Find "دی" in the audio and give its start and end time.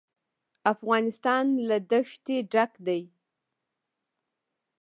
2.87-3.01